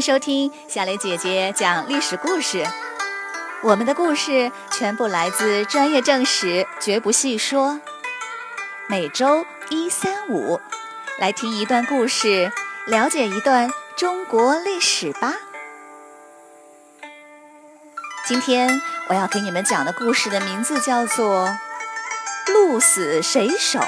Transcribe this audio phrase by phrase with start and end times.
[0.00, 2.64] 收听小雷姐姐讲历史故事。
[3.62, 7.80] 我们的故事全部来自专业正史，绝不细说。
[8.88, 10.60] 每周一、三、五，
[11.18, 12.50] 来听一段故事，
[12.86, 15.34] 了解一段中国历史吧。
[18.26, 21.48] 今天我要给你们讲的故事的名字叫做
[22.52, 23.78] 《鹿死谁手》。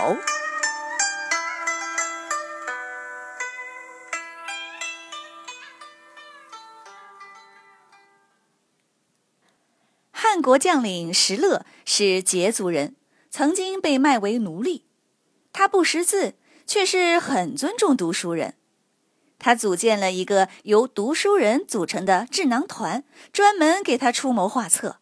[10.32, 12.96] 战国将领石勒是羯族人，
[13.28, 14.86] 曾经被卖为奴隶。
[15.52, 16.36] 他不识字，
[16.66, 18.54] 却是很尊重读书人。
[19.38, 25.00] 他组建了一个由读书人组成的智囊团，专门给他出谋划策。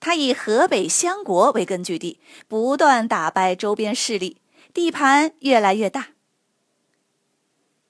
[0.00, 4.42] 他以河北襄国为根据地，不断打败周边势力，
[4.74, 6.08] 地盘越来越大。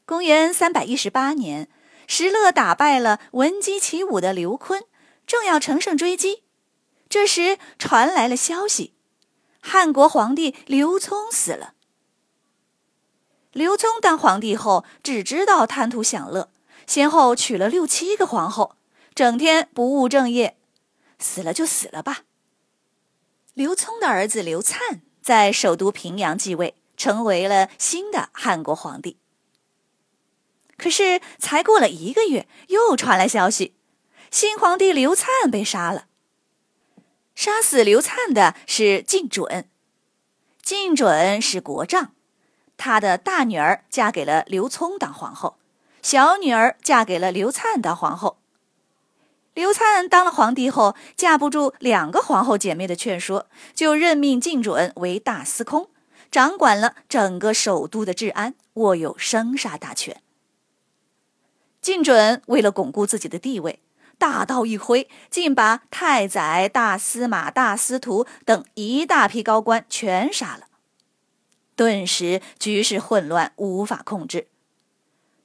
[0.05, 1.69] 公元三百一十八年，
[2.07, 4.85] 石勒打败了闻鸡起舞的刘琨。
[5.31, 6.43] 正要乘胜追击，
[7.09, 8.95] 这时传来了消息：
[9.61, 11.75] 汉国皇帝刘聪死了。
[13.53, 16.51] 刘聪当皇帝后，只知道贪图享乐，
[16.85, 18.75] 先后娶了六七个皇后，
[19.15, 20.57] 整天不务正业。
[21.21, 22.25] 死了就死了吧。
[23.55, 29.17] 刘聪的儿子刘灿在首都平阳继位，成为了新的汉国皇帝。
[30.77, 33.77] 可是才过了一个月，又传来消息。
[34.31, 36.07] 新皇帝刘灿被杀了。
[37.35, 39.69] 杀死刘灿的是晋准，
[40.63, 42.13] 晋准是国丈，
[42.77, 45.57] 他的大女儿嫁给了刘聪当皇后，
[46.01, 48.39] 小女儿嫁给了刘灿当皇后。
[49.55, 55.91] 刘灿当了皇帝后，架不住两个皇后姐妹的劝说，就任命晋准为大司空，
[56.31, 60.23] 掌管了整个首都的治安，握有生杀大权。
[61.83, 63.81] 晋准为了巩固自己的地位。
[64.21, 70.67] 大刀一挥，竟把太宰、大司马、大司徒等一大批高官全杀了。
[71.75, 74.49] 顿时局势混乱，无法控制。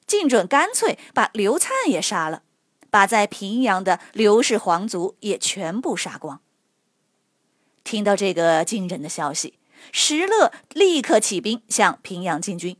[0.06, 2.42] 晋准干脆把刘灿也杀了，
[2.90, 6.42] 把在平阳的刘氏皇族也全部杀光。
[7.82, 9.58] 听到这个惊人的消息，
[9.90, 12.76] 石勒立刻起兵向平阳进军。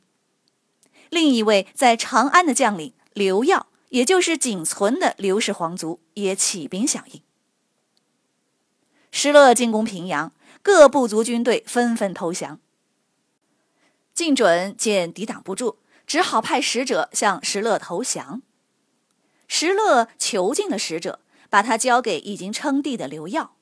[1.09, 3.69] 另一位在长安的将领刘耀。
[3.91, 7.23] 也就是仅存的刘氏皇族也起兵响应。
[9.11, 10.33] 石勒进攻平阳，
[10.63, 12.61] 各部族军队纷纷投降。
[14.13, 18.43] 晋准见抵挡不住，只好派使者向石勒投降。
[19.49, 23.57] 石勒囚禁了使者，把他交给已经称帝的刘耀。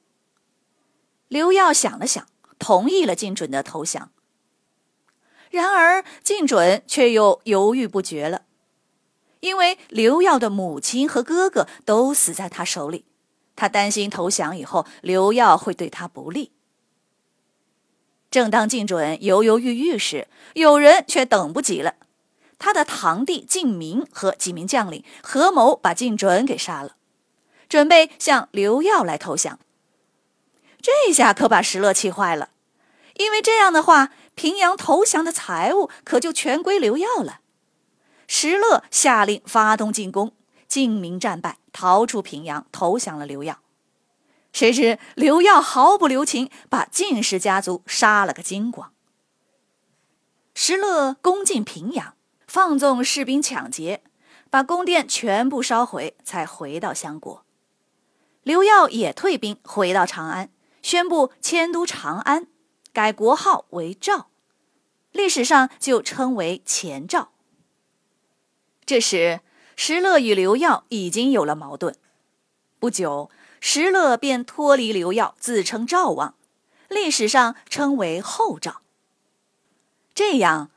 [1.28, 2.26] 刘耀想了想，
[2.58, 4.10] 同意了晋准的投降。
[5.50, 8.42] 然而晋准却又犹豫不决了。
[9.44, 13.04] 因为刘耀的母亲和哥哥都死在他手里，
[13.54, 16.50] 他担心投降以后刘耀会对他不利。
[18.30, 21.96] 正当靳准犹犹豫豫时，有人却等不及了。
[22.58, 26.96] 他的堂弟靳明和几名将领合谋把靳准给杀了，
[27.68, 29.58] 准备向刘耀来投降。
[30.80, 32.48] 这下可把石勒气坏了，
[33.18, 37.40] 因为这样的话，平阳投降的财物可就全归刘耀了。
[38.36, 40.32] 石勒下令发动进攻，
[40.66, 43.60] 晋明战败，逃出平阳，投降了刘耀。
[44.52, 48.92] 谁知刘耀毫不留情，把晋氏家族杀了个精光。
[50.52, 52.16] 石勒攻进平阳，
[52.48, 54.02] 放纵士兵抢劫，
[54.50, 57.44] 把宫殿全部烧毁，才回到襄国。
[58.42, 60.50] 刘耀也退兵回到长安，
[60.82, 62.48] 宣布迁都长安，
[62.92, 64.26] 改国号为赵，
[65.12, 67.33] 历史上就称为前赵。
[68.86, 69.40] 这时，
[69.76, 71.96] 石勒与刘耀已经有了矛盾。
[72.78, 73.30] 不久，
[73.60, 76.34] 石勒便脱离刘耀，自称赵王，
[76.88, 78.82] 历史上称为后赵。
[80.14, 80.70] 这样，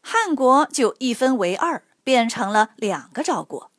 [0.00, 3.72] 汉国就一分为二，变成了两个赵国。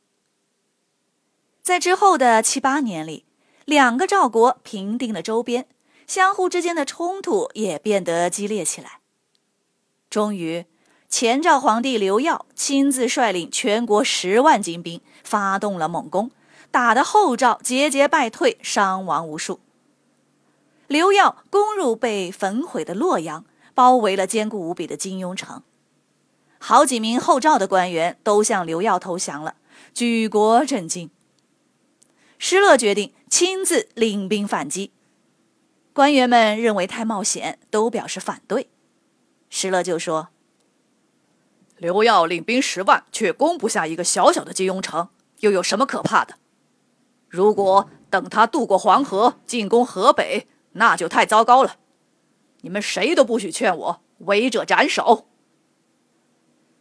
[1.62, 3.24] 在之后的七八年里，
[3.64, 5.66] 两个赵国平定了周边，
[6.06, 9.00] 相互之间的冲突也变得激烈起来。
[10.10, 10.66] 终于。
[11.10, 16.30] 前赵皇帝刘耀亲自率领全国十万精兵，发动了猛攻，
[16.70, 19.60] 打得后赵节节败退，伤亡无数。
[20.86, 25.62] 刘耀攻入被焚毁的洛阳，包围了坚固无比的金庸城。
[26.58, 29.56] 好几名后赵的官员都向刘耀投降了，
[29.92, 31.10] 举国震惊。
[32.38, 34.92] 石勒决定亲自领兵反击，
[35.92, 38.70] 官员们认为太冒险，都表示反对。
[39.50, 40.28] 石勒就说。
[41.80, 46.34] 刘耀领兵十万，却攻不下一个小小的金庸城，又有什么可怕的？
[47.26, 51.76] 如果等他渡过黄河，进攻河北，那就太糟糕了。
[52.60, 55.26] 你们谁都不许劝我，违者斩首。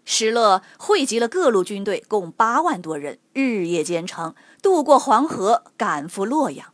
[0.03, 6.73] 石勒汇集了各路军队，共八万多人，日夜兼程，渡过黄河，赶赴洛阳。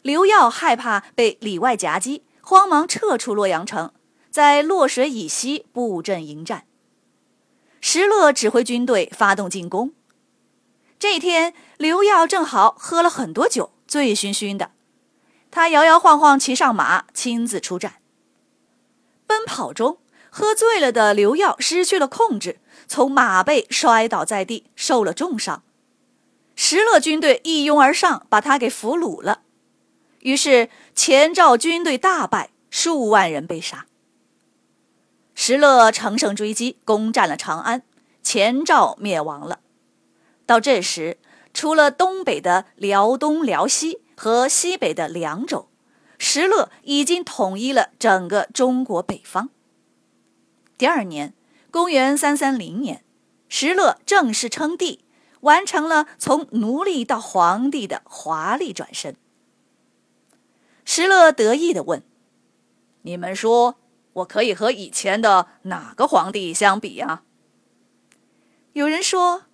[0.00, 3.92] 刘耀害怕被里外夹击，慌忙撤出洛阳城，
[4.32, 6.64] 在洛水以西布阵迎战。
[7.82, 9.92] 石勒指挥军队发动进攻。
[10.98, 14.70] 这天，刘耀正好喝了很多酒，醉醺醺的。
[15.50, 17.96] 他摇摇晃晃骑上马，亲自出战。
[19.26, 19.98] 奔跑中，
[20.30, 22.58] 喝醉了的刘耀失去了控制，
[22.88, 25.62] 从马背摔倒在地，受了重伤。
[26.56, 29.42] 石勒军队一拥而上，把他给俘虏了。
[30.20, 33.84] 于是前赵军队大败，数万人被杀。
[35.34, 37.82] 石勒乘胜追击，攻占了长安，
[38.22, 39.60] 前赵灭亡了。
[40.46, 41.18] 到这时，
[41.54, 45.68] 除了东北的辽东、辽西和西北的凉州，
[46.18, 49.50] 石勒已经统一了整个中国北方。
[50.76, 51.34] 第二年，
[51.70, 53.04] 公元三三零年，
[53.48, 55.04] 石勒正式称帝，
[55.40, 59.16] 完成了从奴隶到皇帝的华丽转身。
[60.84, 62.02] 石勒得意地问
[63.02, 63.76] ：“你们说，
[64.14, 67.22] 我可以和以前的哪个皇帝相比呀？”
[68.74, 69.44] 有人说。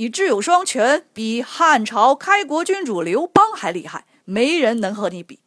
[0.00, 5.40] 你智勇双全，比汉朝开国君主刘邦还厉害，没人能和你比。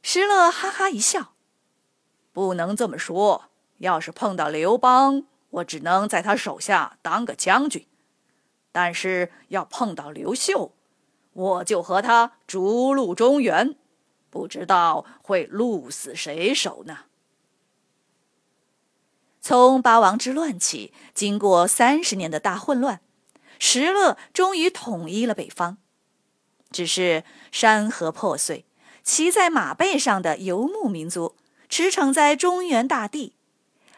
[0.00, 1.34] 石勒哈哈一笑
[2.32, 3.50] ：“不能这么说，
[3.80, 7.82] 要是碰到刘邦，我只能在他手下当个将军；
[8.72, 10.72] 但是要碰到刘秀，
[11.34, 13.76] 我就和他逐鹿中原，
[14.32, 17.00] 不知道会鹿死谁手呢。”
[19.44, 23.00] 从八王之乱起，经过三十年的大混乱，
[23.58, 25.76] 石勒终于统一了北方。
[26.70, 28.64] 只是山河破碎，
[29.02, 31.34] 骑在马背上的游牧民族
[31.68, 33.34] 驰骋在中原大地，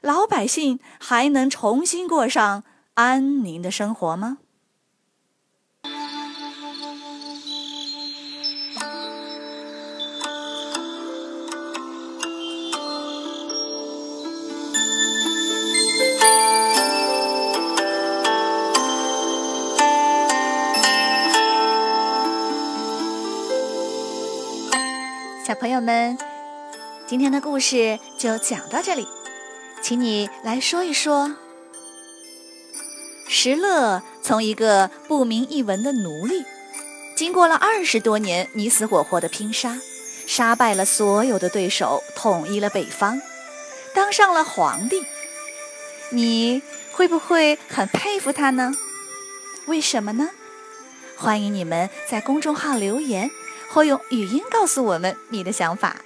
[0.00, 2.64] 老百姓还能重新过上
[2.94, 4.38] 安宁的生活吗？
[25.54, 26.18] 小朋友们，
[27.06, 29.06] 今天的故事就讲到这里，
[29.80, 31.36] 请你来说一说，
[33.28, 36.44] 石勒从一个不明一文的奴隶，
[37.14, 39.78] 经过了二十多年你死我活的拼杀，
[40.26, 43.22] 杀败了所有的对手，统一了北方，
[43.94, 45.06] 当上了皇帝，
[46.10, 48.74] 你会不会很佩服他呢？
[49.66, 50.30] 为什么呢？
[51.16, 53.30] 欢迎你们在公众号留言。
[53.74, 55.96] 或用语音告诉我们你的想法。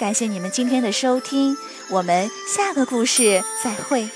[0.00, 1.56] 感谢你们今天的收听，
[1.90, 4.10] 我们下个故事再会。